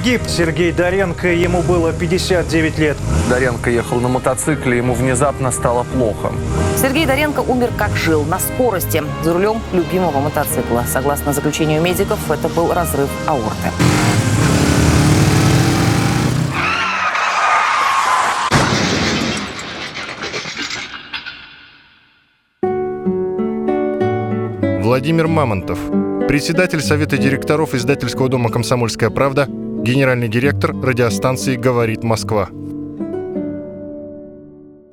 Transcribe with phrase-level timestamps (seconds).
[0.00, 2.96] Погиб Сергей Доренко, ему было 59 лет.
[3.28, 6.32] Доренко ехал на мотоцикле, ему внезапно стало плохо.
[6.80, 10.84] Сергей Доренко умер как жил, на скорости, за рулем любимого мотоцикла.
[10.90, 13.68] Согласно заключению медиков, это был разрыв аорты.
[24.80, 25.78] Владимир Мамонтов,
[26.26, 29.46] председатель Совета директоров издательского дома «Комсомольская правда»,
[29.82, 32.50] генеральный директор радиостанции «Говорит Москва».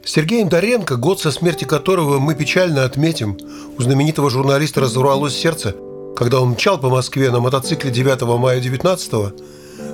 [0.05, 3.37] Сергеем Доренко, год со смерти которого мы печально отметим,
[3.77, 5.75] у знаменитого журналиста разорвалось сердце,
[6.15, 9.13] когда он мчал по Москве на мотоцикле 9 мая 19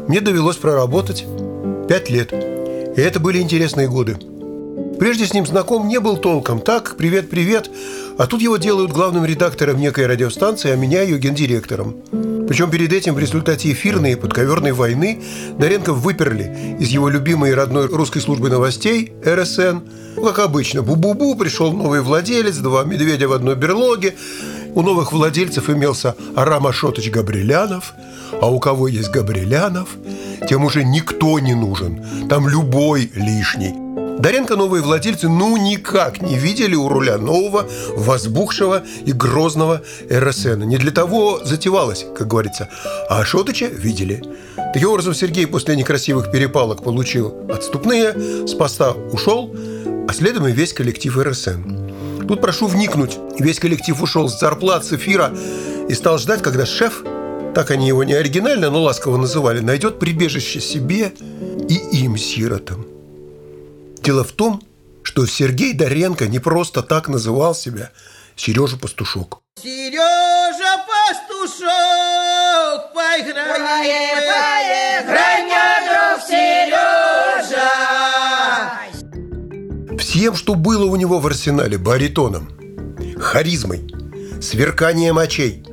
[0.08, 1.26] мне довелось проработать
[1.90, 2.32] пять лет.
[2.32, 4.18] И это были интересные годы.
[5.04, 6.62] Прежде с ним знаком не был толком.
[6.62, 7.70] Так, привет-привет.
[8.18, 11.98] А тут его делают главным редактором некой радиостанции, а меня ее гендиректором.
[12.48, 15.22] Причем перед этим в результате эфирной и подковерной войны
[15.60, 19.80] Доренко выперли из его любимой и родной русской службы новостей РСН.
[20.16, 24.16] Ну, как обычно, бу-бу-бу, пришел новый владелец, два медведя в одной берлоге.
[24.74, 27.94] У новых владельцев имелся Арам Ашотович Габрилянов,
[28.42, 29.90] а у кого есть Габрилянов,
[30.48, 32.02] тем уже никто не нужен.
[32.30, 33.83] Там любой лишний.
[34.20, 40.64] Доренко новые владельцы ну никак не видели у руля нового, возбухшего и грозного РСН.
[40.64, 42.70] Не для того затевалось, как говорится.
[43.10, 44.24] А Ашотыча видели.
[44.74, 49.54] Таким образом, Сергей после некрасивых перепалок получил отступные, с поста ушел,
[50.08, 52.28] а следом и весь коллектив РСН.
[52.28, 53.18] Тут прошу вникнуть.
[53.40, 55.34] Весь коллектив ушел с зарплат, с эфира
[55.90, 57.04] и стал ждать, когда шеф,
[57.54, 61.14] так они его не оригинально, но ласково называли, найдет прибежище себе
[61.68, 62.93] и им, сиротам.
[64.04, 64.62] Дело в том,
[65.04, 67.92] что Сергей Доренко не просто так называл себя
[68.36, 69.40] Сережа Пастушок.
[69.64, 71.70] Сережа Пастушок,
[72.94, 73.46] поиграй,
[75.08, 75.48] поиграй,
[75.88, 77.72] друг Сережа.
[79.98, 82.50] Всем, что было у него в арсенале, баритоном,
[83.18, 83.90] харизмой,
[84.42, 85.64] сверканием очей,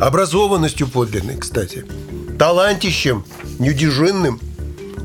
[0.00, 1.84] образованностью подлинной, кстати,
[2.38, 3.26] талантищем,
[3.58, 4.40] неудержинным–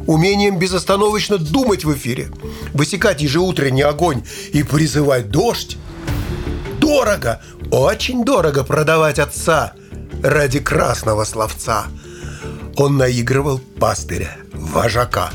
[0.08, 2.30] умением безостановочно думать в эфире,
[2.74, 5.78] высекать ежеутренний огонь и призывать дождь.
[6.80, 7.42] Дорого,
[7.72, 9.74] очень дорого продавать отца
[10.24, 11.88] ради красного словца.
[12.76, 15.32] Он наигрывал пастыря, вожака,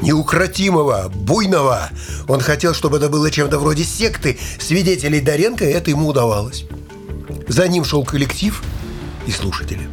[0.00, 1.90] неукротимого, буйного.
[2.28, 6.64] Он хотел, чтобы это было чем-то вроде секты свидетелей Доренко, и это ему удавалось.
[7.48, 8.62] За ним шел коллектив
[9.26, 9.88] и слушатели.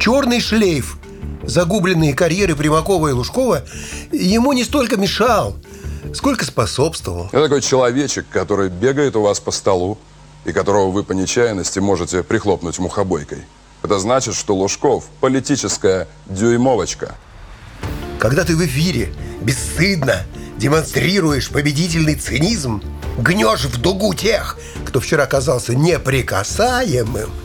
[0.00, 0.98] Черный шлейф–
[1.44, 3.64] загубленные карьеры Примакова и Лужкова
[4.10, 5.56] ему не столько мешал,
[6.14, 7.28] сколько способствовал.
[7.32, 9.98] Это такой человечек, который бегает у вас по столу
[10.44, 13.44] и которого вы по нечаянности можете прихлопнуть мухобойкой.
[13.82, 17.14] Это значит, что Лужков– политическая дюймовочка.
[18.18, 20.24] Когда ты в эфире бесстыдно
[20.56, 22.82] демонстрируешь победительный цинизм,
[23.18, 27.30] гнешь в дугу тех, кто вчера казался неприкасаемым–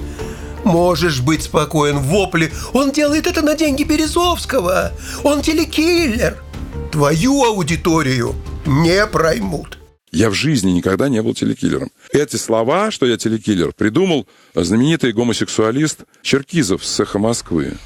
[0.68, 2.52] Можешь быть спокоен, вопли.
[2.74, 4.92] Он делает это на деньги Березовского.
[5.24, 6.44] Он телекиллер.
[6.92, 8.36] Твою аудиторию
[8.66, 9.78] не проймут.
[10.12, 11.90] Я в жизни никогда не был телекиллером.
[12.12, 17.78] Эти слова, что я телекиллер, придумал знаменитый гомосексуалист Черкизов с цеха Москвы.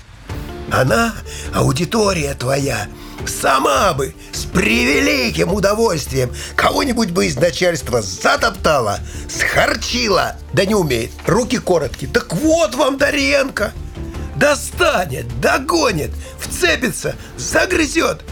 [0.72, 1.13] Она,
[1.53, 2.88] аудитория твоя,
[3.27, 8.99] сама бы с превеликим удовольствием кого-нибудь бы из начальства затоптала,
[9.29, 12.11] схарчила, да не умеет, руки короткие.
[12.11, 13.73] Так вот вам Доренко!
[14.35, 18.23] Достанет, догонит, вцепится, загрызет,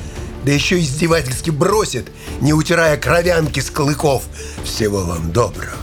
[0.44, 2.10] да еще издевательски бросит,
[2.42, 4.24] не утирая кровянки с клыков.
[4.64, 5.76] Всего вам доброго.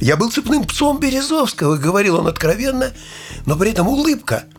[0.00, 2.92] Я был цепным псом Березовского, говорил он откровенно,
[3.46, 4.44] но при этом улыбка–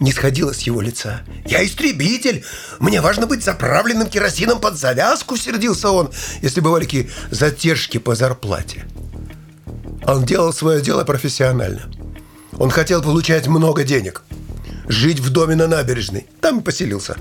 [0.00, 1.22] не сходила с его лица.
[1.44, 2.44] «Я истребитель!
[2.80, 6.10] Мне важно быть заправленным керосином под завязку!»— сердился он,
[6.42, 8.86] если бывали какие затержки по зарплате.
[10.06, 11.82] Он делал свое дело профессионально.
[12.58, 14.22] Он хотел получать много денег,
[14.86, 17.16] жить в доме на набережной, там и поселился,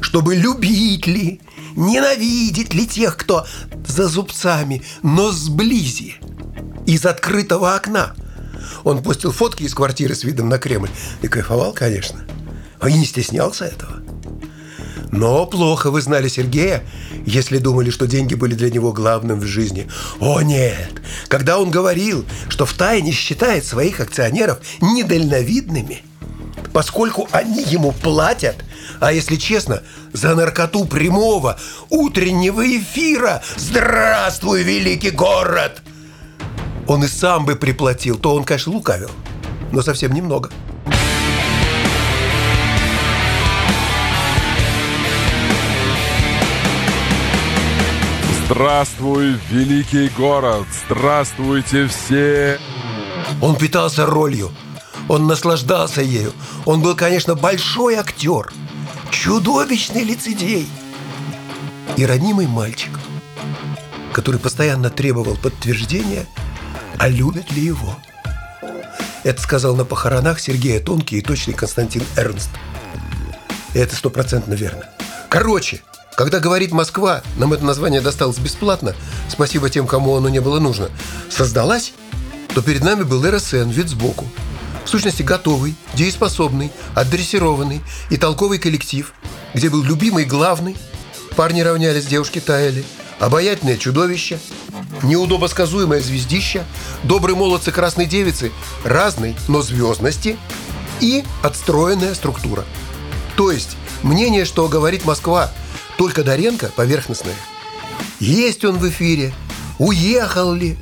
[0.00, 1.40] чтобы любить ли,
[1.74, 3.46] ненавидеть ли тех, кто
[3.86, 6.16] за зубцами, но сблизи,
[6.86, 8.14] из открытого окна–
[8.84, 10.90] он постил фотки из квартиры с видом на Кремль
[11.22, 12.20] и кайфовал, конечно.
[12.80, 14.02] А и не стеснялся этого.
[15.12, 16.84] Но плохо вы знали Сергея,
[17.26, 19.88] если думали, что деньги были для него главным в жизни.
[20.20, 21.02] О нет!
[21.28, 26.02] Когда он говорил, что втайне считает своих акционеров недальновидными,
[26.72, 28.56] поскольку они ему платят,
[29.00, 29.82] а если честно,
[30.12, 35.82] за наркоту прямого утреннего эфира «Здравствуй, великий город!»
[36.90, 39.10] он и сам бы приплатил, то он, конечно, лукавил,
[39.70, 40.50] но совсем немного.
[48.44, 50.66] Здравствуй, великий город!
[50.88, 52.58] Здравствуйте все!
[53.40, 54.50] Он питался ролью,
[55.08, 56.32] он наслаждался ею.
[56.64, 58.52] Он был, конечно, большой актер,
[59.12, 60.68] чудовищный лицедей
[61.96, 62.90] и ранимый мальчик,
[64.12, 66.26] который постоянно требовал подтверждения–
[66.98, 67.96] а любят ли его.
[69.22, 72.50] Это сказал на похоронах Сергея Тонкий и точный Константин Эрнст.
[73.74, 74.86] И это стопроцентно верно.
[75.28, 75.82] Короче,
[76.16, 78.94] когда говорит Москва, нам это название досталось бесплатно,
[79.28, 80.90] спасибо тем, кому оно не было нужно,
[81.28, 81.92] создалась,
[82.54, 84.26] то перед нами был РСН, вид сбоку.
[84.84, 89.14] В сущности, готовый, дееспособный, отдрессированный и толковый коллектив,
[89.54, 90.76] где был любимый главный,
[91.36, 92.84] парни равнялись, девушки таяли,
[93.18, 94.40] обаятельное чудовище,
[95.02, 96.64] неудобосказуемое звездище,
[97.02, 98.52] добрые молодцы красной девицы
[98.84, 100.36] разной, но звездности
[101.00, 102.64] и отстроенная структура.
[103.36, 105.50] То есть мнение, что говорит Москва,
[105.96, 107.34] только Доренко поверхностное.
[108.18, 109.32] Есть он в эфире,
[109.78, 110.78] уехал ли,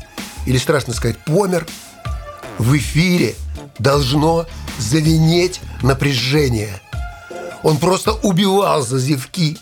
[0.47, 1.67] или, страшно сказать, помер.
[2.59, 3.37] В эфире
[3.79, 4.47] должно
[4.79, 6.81] завинеть напряжение.
[7.63, 9.59] Он просто убивал за зевки,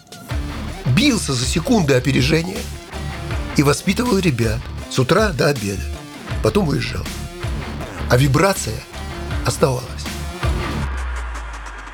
[0.87, 2.59] бился за секунды опережения
[3.56, 4.61] и воспитывал ребят
[4.91, 5.82] с утра до обеда.
[6.43, 7.05] Потом уезжал.
[8.11, 8.79] А вибрация
[9.44, 9.85] оставалась.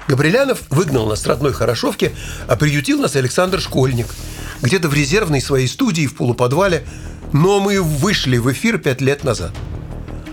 [0.08, 2.12] Габрилянов выгнал нас с родной Хорошовки,
[2.48, 4.08] а приютил нас Александр Школьник.
[4.60, 6.84] Где-то в резервной своей студии в полуподвале,
[7.32, 9.52] но мы вышли в эфир пять лет назад.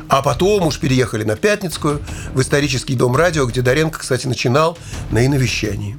[0.10, 2.02] А потом уж переехали на Пятницкую,
[2.34, 4.78] в исторический дом радио, где Доренко, кстати, начинал
[5.12, 5.98] на иновещании.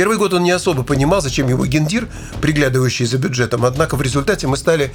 [0.00, 2.08] Первый год он не особо понимал, зачем его гендир,
[2.40, 3.66] приглядывающий за бюджетом.
[3.66, 4.94] Однако в результате мы стали,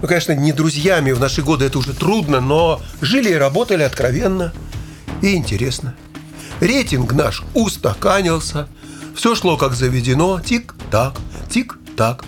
[0.00, 1.10] ну, конечно, не друзьями.
[1.10, 4.52] В наши годы это уже трудно, но жили и работали откровенно
[5.22, 5.96] и интересно.
[6.60, 8.68] Рейтинг наш устаканился.
[9.16, 10.38] Все шло как заведено.
[10.40, 11.16] Тик-так,
[11.50, 12.24] тик-так.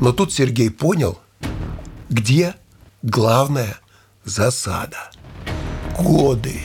[0.00, 1.18] Но тут Сергей понял,
[2.08, 2.54] где
[3.02, 3.76] главная
[4.24, 5.10] засада.
[5.98, 6.62] Годы.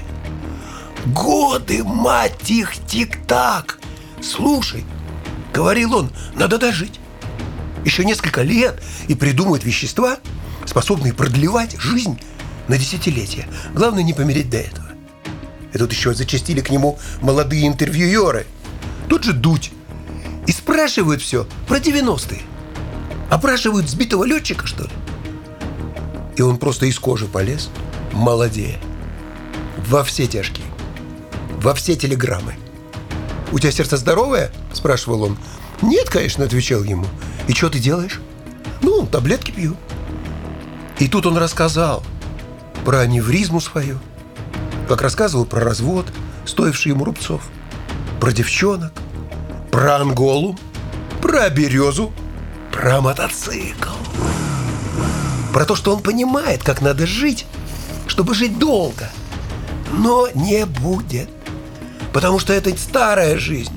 [1.07, 3.82] Годы, мать их, тик-так.
[4.23, 4.85] Слушай,
[5.53, 6.99] говорил он, надо дожить.
[7.83, 10.17] Еще несколько лет и придумают вещества,
[10.65, 12.19] способные продлевать жизнь
[12.69, 13.45] на десятилетия.
[13.73, 14.87] Главное не помереть до этого.
[15.73, 18.45] И тут еще зачастили к нему молодые интервьюеры.
[19.09, 19.71] Тут же дуть.
[20.47, 22.41] И спрашивают все про 90-е.
[23.29, 24.89] Опрашивают сбитого летчика, что ли?
[26.37, 27.69] И он просто из кожи полез,
[28.13, 28.77] молодее.
[29.87, 30.65] Во все тяжкие.
[31.57, 32.55] Во все телеграммы.
[33.53, 35.37] «У тебя сердце здоровое?»– спрашивал он.
[35.83, 37.05] «Нет, конечно»,– отвечал ему.
[37.47, 38.19] «И что ты делаешь?»
[38.81, 39.77] «Ну, таблетки пью».
[40.97, 42.03] И тут он рассказал
[42.83, 43.99] про аневризму свою,
[44.89, 46.07] как рассказывал про развод,
[46.45, 47.43] стоивший ему рубцов,
[48.19, 48.91] про девчонок,
[49.71, 50.57] про Анголу,
[51.21, 52.11] про березу,
[52.71, 53.91] про мотоцикл.
[55.53, 57.45] Про то, что он понимает, как надо жить,
[58.07, 59.11] чтобы жить долго.
[59.91, 61.29] Но не будет.
[62.13, 63.73] Потому что это старая жизнь.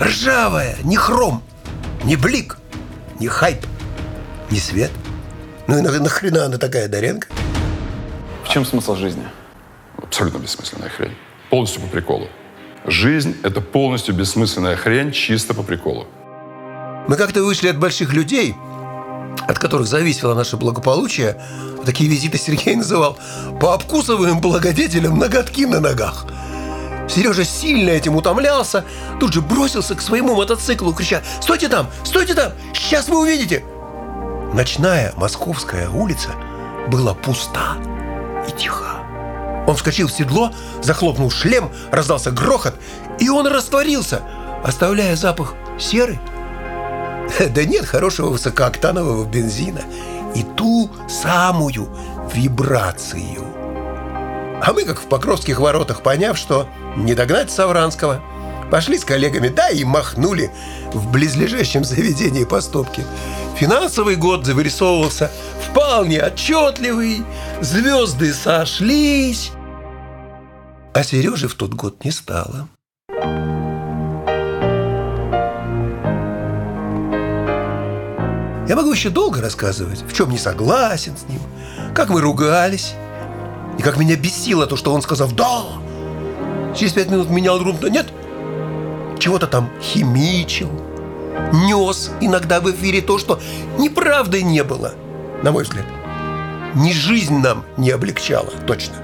[0.00, 1.42] Ржавая, не хром,
[2.04, 2.58] не блик,
[3.20, 3.64] не хайп,
[4.50, 4.90] не свет.
[5.66, 7.28] Ну и на- нахрена она такая, Даренко?
[8.44, 9.24] В чем смысл жизни?
[9.98, 11.14] Абсолютно бессмысленная хрень.
[11.50, 12.28] Полностью по приколу.
[12.86, 16.06] Жизнь— это полностью бессмысленная хрень, чисто по приколу.
[17.08, 18.54] Мы как-то вышли от больших людей,
[19.46, 21.40] от которых зависело наше благополучие.
[21.84, 23.18] Такие визиты Сергей называл
[23.60, 26.26] по обкусываем благодетелям ноготки на ногах.
[27.08, 28.84] Сережа сильно этим утомлялся,
[29.18, 31.88] тут же бросился к своему мотоциклу, крича «Стойте там!
[32.04, 32.52] Стойте там!
[32.74, 33.64] Сейчас вы увидите!»
[34.52, 36.30] Ночная московская улица
[36.88, 37.76] была пуста
[38.46, 39.02] и тиха.
[39.66, 42.74] Он вскочил в седло, захлопнул шлем, раздался грохот,
[43.18, 44.22] и он растворился,
[44.64, 46.18] оставляя запах серы
[47.54, 49.80] да нет хорошего высокооктанового бензина
[50.34, 51.88] и ту самую
[52.32, 53.57] вибрацию.
[54.62, 58.22] А мы, как в Покровских воротах, поняв, что не догнать Савранского,
[58.70, 60.50] пошли с коллегами, да и махнули
[60.92, 63.04] в близлежащем заведении поступки.
[63.56, 65.30] Финансовый год завырисовывался
[65.68, 67.24] вполне отчетливый,
[67.60, 69.52] звезды сошлись,
[70.94, 72.68] а Сережи в тот год не стало.
[78.68, 81.40] Я могу еще долго рассказывать, в чем не согласен с ним,
[81.94, 82.94] как мы ругались,
[83.78, 85.64] и как меня бесило то, что он сказал «да».
[86.76, 88.08] Через пять минут менял рум, но нет,
[89.18, 90.70] чего-то там химичил,
[91.52, 93.40] нес иногда в эфире то, что
[93.78, 94.94] неправдой не было,
[95.42, 95.86] на мой взгляд.
[96.74, 98.94] Ни жизнь нам не облегчала, точно.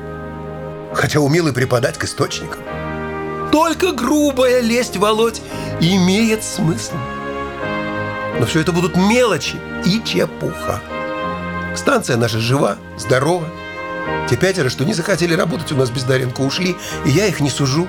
[0.93, 2.61] Хотя умел и преподать к источникам.
[3.50, 5.40] Только грубая лесть, Володь,
[5.81, 6.95] имеет смысл.
[8.38, 10.81] Но все это будут мелочи и чепуха.
[11.75, 13.47] Станция наша жива, здорова.
[14.29, 17.51] Те пятеро, что не захотели работать у нас без Даренко, ушли, и я их не
[17.51, 17.87] сужу.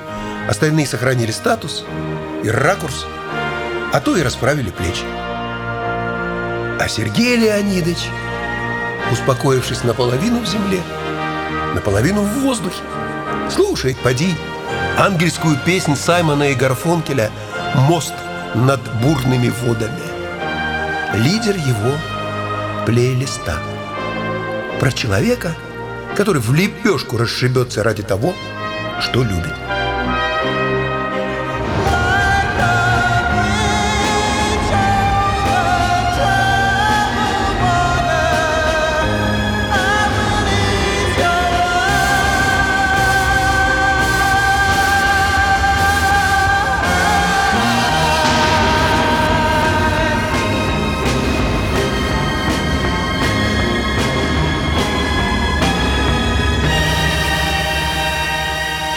[0.49, 1.85] Остальные сохранили статус
[2.43, 3.05] и ракурс,
[3.93, 5.03] а то и расправили плечи.
[6.77, 8.09] А Сергей Леонидович,
[9.11, 10.81] успокоившись наполовину в земле,
[11.73, 12.83] наполовину в воздухе,
[13.49, 14.35] слушает, поди,
[14.97, 17.31] ангельскую песнь Саймона и Гарфункеля
[17.75, 18.13] «Мост
[18.53, 20.01] над бурными водами».
[21.15, 21.93] Лидер его
[22.85, 23.57] плейлиста.
[24.79, 25.55] Про человека,
[26.15, 28.33] который в лепешку расшибется ради того,
[29.01, 29.53] что любит.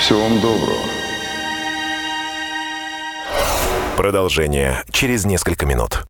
[0.09, 0.85] Всего вам доброго.
[3.99, 6.03] Продолжение через несколько минут.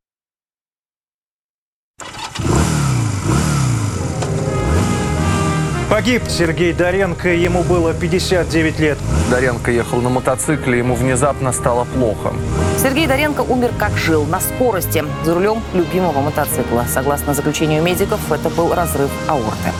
[5.90, 8.98] Погиб Сергей Доренко, ему было 59 лет.
[9.32, 12.32] Доренко ехал на мотоцикле, ему внезапно стало плохо.
[12.80, 16.86] Сергей Доренко умер как жил, на скорости, за рулем любимого мотоцикла.
[16.88, 19.72] Согласно заключению медиков, это был разрыв аорты.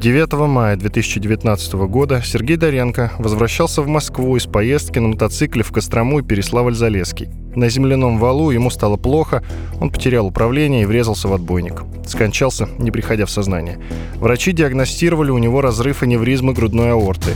[0.00, 6.20] 9 мая 2019 года Сергей Доренко возвращался в Москву из поездки на мотоцикле в Кострому
[6.20, 7.28] и Переславль-Залесский.
[7.56, 9.42] На земляном валу ему стало плохо,
[9.80, 11.82] он потерял управление и врезался в отбойник.
[12.06, 13.80] Скончался, не приходя в сознание.
[14.14, 17.32] Врачи диагностировали у него разрыв аневризмы грудной аорты.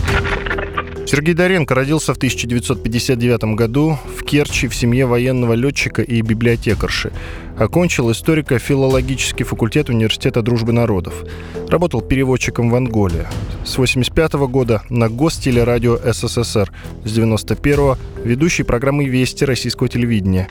[1.06, 7.12] Сергей Доренко родился в 1959 году в Керчи в семье военного летчика и библиотекарши.
[7.58, 11.24] Окончил историко-филологический факультет Университета дружбы народов.
[11.68, 13.26] Работал переводчиком в Анголе.
[13.64, 16.72] С 1985 года на Гостелерадио СССР.
[17.04, 20.48] С 1991 ведущий программы «Вести» российского телевидения.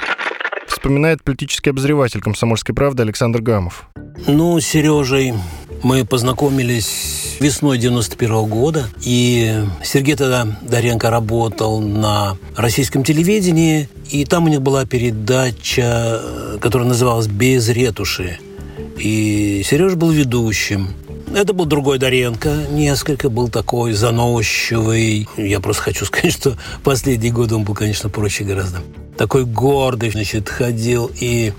[0.67, 3.89] Вспоминает политический обозреватель «Комсомольской правды» Александр Гамов.
[4.27, 5.33] Ну, Сережей
[5.83, 14.45] мы познакомились весной 91 года, и Сергей тогда Доренко работал на российском телевидении, и там
[14.45, 16.21] у них была передача,
[16.61, 18.39] которая называлась «Без ретуши».
[18.97, 20.93] И Сереж был ведущим.
[21.33, 25.27] Это был другой Доренко, несколько, был такой заносчивый.
[25.35, 28.79] Я просто хочу сказать, что последние годы он был, конечно, проще гораздо.
[29.17, 31.53] Такой гордый, значит, ходил и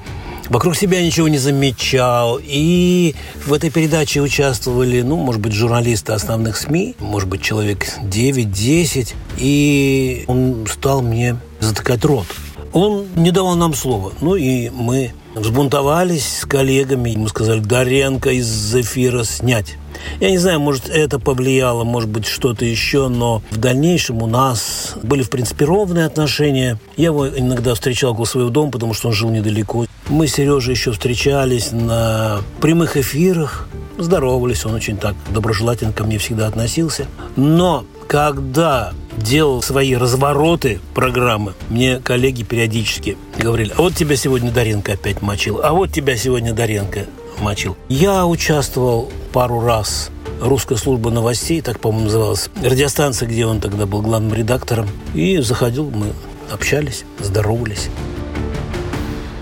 [0.49, 2.39] вокруг себя ничего не замечал.
[2.43, 3.15] И
[3.47, 9.15] в этой передаче участвовали, ну, может быть, журналисты основных СМИ, может быть, человек 9-10.
[9.39, 12.27] И он стал мне затыкать рот.
[12.73, 14.13] Он не давал нам слова.
[14.21, 17.15] Ну и мы взбунтовались с коллегами.
[17.17, 19.77] Мы сказали, Доренко из эфира снять.
[20.21, 24.95] Я не знаю, может, это повлияло, может быть, что-то еще, но в дальнейшем у нас
[25.03, 26.79] были, в принципе, ровные отношения.
[26.97, 29.87] Я его иногда встречал около своего дома, потому что он жил недалеко.
[30.09, 36.19] Мы с Сережей еще встречались на прямых эфирах, здоровались, он очень так доброжелательно ко мне
[36.19, 37.07] всегда относился.
[37.37, 44.92] Но когда делал свои развороты программы, мне коллеги периодически говорили, а вот тебя сегодня Даренко
[44.92, 47.07] опять мочил, а вот тебя сегодня Даренко
[47.40, 47.76] мочил.
[47.88, 54.02] Я участвовал пару раз русская служба новостей, так, по-моему, называлась, радиостанция, где он тогда был
[54.02, 54.88] главным редактором.
[55.14, 56.12] И заходил, мы
[56.50, 57.88] общались, здоровались.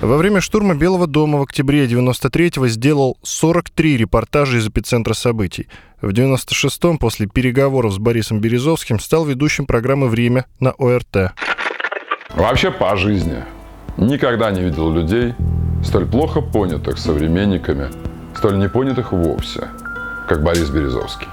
[0.01, 5.69] Во время штурма Белого дома в октябре 93-го сделал 43 репортажа из эпицентра событий.
[6.03, 11.35] В 96-м, после переговоров с Борисом Березовским, стал ведущим программы «Время» на ОРТ.
[12.35, 13.45] Вообще по жизни
[13.99, 15.35] никогда не видел людей,
[15.85, 17.89] столь плохо понятых современниками,
[18.35, 19.69] столь непонятых вовсе,
[20.27, 21.29] как Борис Березовский.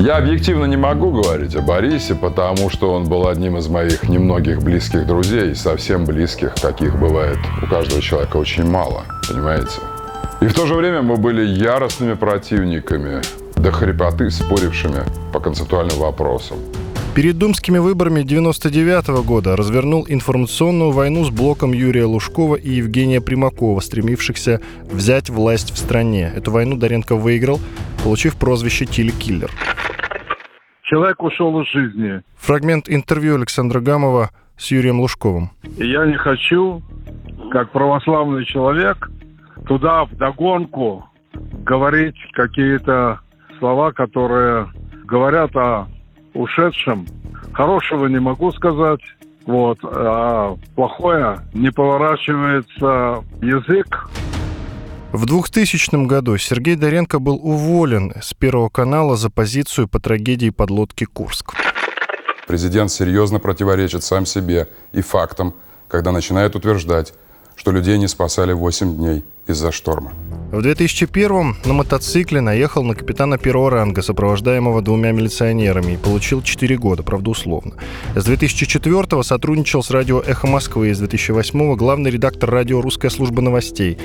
[0.00, 4.62] Я объективно не могу говорить о Борисе, потому что он был одним из моих немногих
[4.62, 9.78] близких друзей, совсем близких, каких бывает у каждого человека очень мало, понимаете?
[10.40, 13.22] И в то же время мы были яростными противниками,
[13.62, 16.58] до хрипоты спорившими по концептуальным вопросам.
[17.14, 23.80] Перед думскими выборами 99 года развернул информационную войну с блоком Юрия Лужкова и Евгения Примакова,
[23.80, 26.32] стремившихся взять власть в стране.
[26.34, 27.60] Эту войну Доренко выиграл,
[28.02, 29.50] получив прозвище «Телекиллер».
[30.82, 32.22] Человек ушел из жизни.
[32.38, 35.50] Фрагмент интервью Александра Гамова с Юрием Лужковым.
[35.76, 36.82] Я не хочу,
[37.50, 39.10] как православный человек,
[39.66, 41.04] туда вдогонку
[41.64, 43.20] говорить какие-то
[43.62, 44.66] слова, которые
[45.04, 45.86] говорят о
[46.34, 47.06] ушедшим.
[47.52, 49.00] Хорошего не могу сказать.
[49.46, 49.78] Вот.
[49.84, 54.08] А плохое не поворачивается язык.
[55.12, 61.04] В 2000 году Сергей Доренко был уволен с Первого канала за позицию по трагедии подлодки
[61.04, 61.54] «Курск».
[62.48, 65.54] Президент серьезно противоречит сам себе и фактам,
[65.86, 67.14] когда начинает утверждать,
[67.54, 70.12] что людей не спасали 8 дней из-за шторма.
[70.52, 76.76] В 2001-м на мотоцикле наехал на капитана первого ранга, сопровождаемого двумя милиционерами, и получил 4
[76.76, 77.72] года, правда условно.
[78.14, 83.96] С 2004-го сотрудничал с радио «Эхо Москвы», с 2008-го главный редактор радио «Русская служба новостей».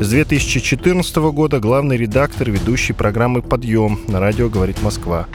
[0.00, 5.26] С 2014 года главный редактор ведущей программы «Подъем» на радио «Говорит Москва».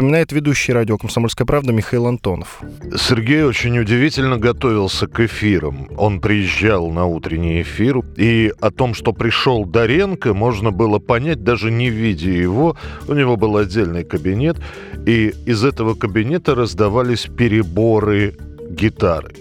[0.00, 2.62] Вспоминает ведущий радио «Комсомольская правда» Михаил Антонов.
[2.96, 5.88] Сергей очень удивительно готовился к эфирам.
[5.98, 11.70] Он приезжал на утренний эфир, и о том, что пришел Доренко, можно было понять, даже
[11.70, 12.78] не видя его.
[13.08, 14.56] У него был отдельный кабинет,
[15.04, 18.38] и из этого кабинета раздавались переборы
[18.70, 19.34] гитары.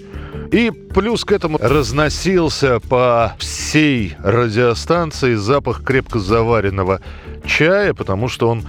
[0.52, 7.00] И плюс к этому разносился по всей радиостанции запах крепко заваренного
[7.46, 8.66] чая, потому что он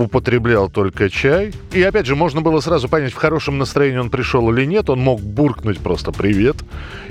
[0.00, 1.52] употреблял только чай.
[1.72, 4.90] И опять же, можно было сразу понять, в хорошем настроении он пришел или нет.
[4.90, 6.56] Он мог буркнуть просто «привет»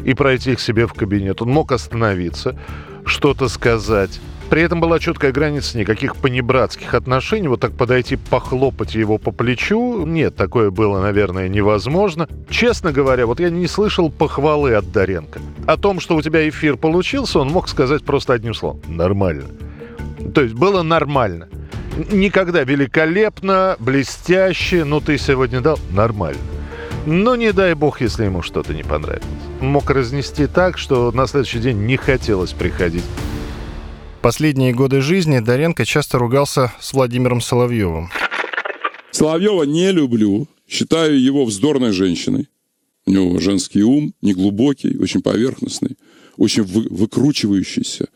[0.03, 1.41] и пройти к себе в кабинет.
[1.41, 2.57] Он мог остановиться,
[3.05, 4.19] что-то сказать.
[4.49, 7.47] При этом была четкая граница, никаких понебратских отношений.
[7.47, 10.05] Вот так подойти, похлопать его по плечу.
[10.07, 12.27] Нет, такое было, наверное, невозможно.
[12.49, 15.39] Честно говоря, вот я не слышал похвалы от Доренко.
[15.67, 18.81] О том, что у тебя эфир получился, он мог сказать просто одним словом.
[18.87, 19.45] Нормально.
[20.33, 21.47] То есть было нормально
[22.11, 26.41] никогда великолепно, блестяще, ну ты сегодня дал, нормально.
[27.05, 29.23] Но не дай бог, если ему что-то не понравилось.
[29.61, 33.03] Мог разнести так, что на следующий день не хотелось приходить.
[34.21, 38.09] Последние годы жизни Доренко часто ругался с Владимиром Соловьевым.
[39.11, 40.47] Соловьева не люблю.
[40.67, 42.47] Считаю его вздорной женщиной.
[43.05, 45.97] У него женский ум, неглубокий, очень поверхностный,
[46.37, 48.07] очень вы, выкручивающийся,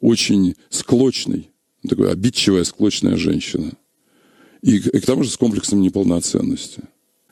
[0.00, 1.49] очень склочный
[1.88, 3.72] такая обидчивая, склочная женщина.
[4.62, 6.82] И, и к тому же с комплексом неполноценности.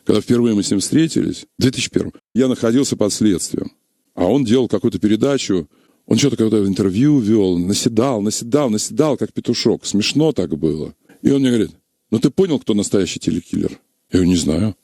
[0.05, 3.73] Когда впервые мы с ним встретились, в 2001 я находился под следствием.
[4.15, 5.69] А он делал какую-то передачу,
[6.07, 9.85] он что-то какое-то интервью вел, наседал, наседал, наседал, как петушок.
[9.85, 10.95] Смешно так было.
[11.21, 11.73] И он мне говорит,
[12.11, 13.73] ну ты понял, кто настоящий телекиллер?
[14.11, 14.77] Я говорю, не знаю.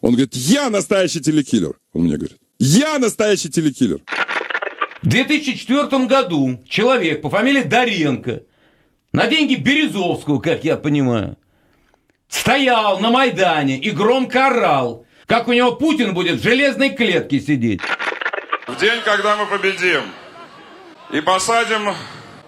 [0.00, 1.76] Он говорит, я настоящий телекиллер.
[1.92, 4.00] Он мне говорит, я настоящий телекиллер.
[5.02, 8.44] В 2004 году человек по фамилии Доренко
[9.12, 11.36] на деньги Березовского, как я понимаю,
[12.28, 17.80] стоял на Майдане и громко орал, как у него Путин будет в железной клетке сидеть.
[18.66, 20.02] В день, когда мы победим
[21.10, 21.94] и посадим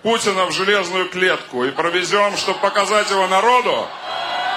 [0.02, 3.86] Путина в железную клетку и провезем, чтобы показать его народу,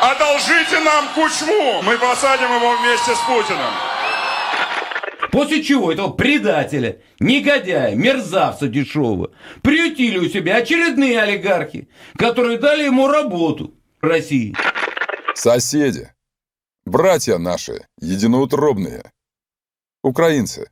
[0.02, 3.93] одолжите нам Кучму, мы посадим его вместе с Путиным.
[5.34, 9.32] После чего этого предателя, негодяя, мерзавца дешевого,
[9.63, 14.54] приютили у себя очередные олигархи, которые дали ему работу в России.
[15.34, 16.12] Соседи,
[16.86, 19.12] братья наши, единоутробные,
[20.04, 20.69] украинцы,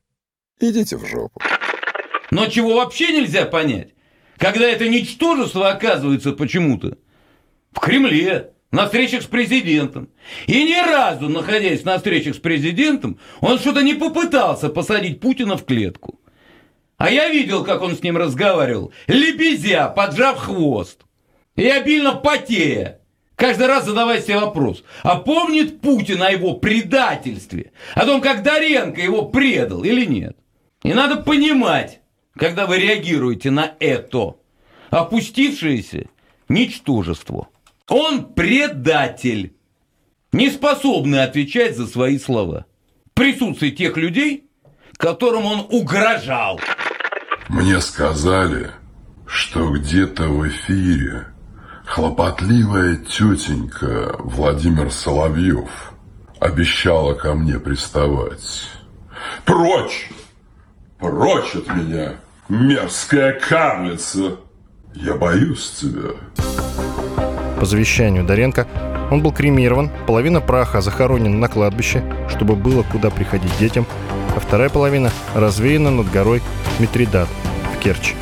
[0.60, 1.41] идите в жопу.
[2.30, 3.95] Но чего вообще нельзя понять,
[4.38, 7.00] когда это ничтожество оказывается почему-то
[7.71, 10.10] в Кремле, на встречах с президентом.
[10.48, 15.66] И ни разу, находясь на встречах с президентом, он что-то не попытался посадить Путина в
[15.66, 16.20] клетку.
[16.98, 21.02] А я видел, как он с ним разговаривал, лебезя, поджав хвост.
[21.56, 23.02] И обильно потея.
[23.36, 27.72] Каждый раз задавая себе вопрос, а помнит Путин о его предательстве?
[27.96, 30.38] О том, как Доренко его предал или нет?
[30.84, 32.02] И надо понимать,
[32.38, 34.36] когда вы реагируете на это
[34.92, 36.06] опустившееся
[36.50, 37.48] ничтожество.
[37.88, 39.56] Он предатель,
[40.32, 42.65] не способный отвечать за свои слова.
[43.08, 44.50] В присутствии тех людей,
[44.98, 46.60] которым он угрожал.
[47.50, 48.72] Мне сказали,
[49.26, 51.28] что где-то в эфире
[51.86, 55.94] хлопотливая тетенька Владимир Соловьев
[56.39, 58.70] обещала ко мне приставать.
[59.46, 60.10] Прочь!
[61.00, 62.15] Прочь от меня,
[62.48, 64.38] мерзкая карлица!
[64.94, 66.12] Я боюсь тебя.
[67.62, 68.65] По завещанию Доренко
[69.12, 73.86] он был кремирован, половина праха захоронена на кладбище, чтобы было куда приходить детям,
[74.36, 76.41] а вторая половина развеяна над горой
[76.80, 77.30] Митридат
[77.76, 78.15] в Керчи.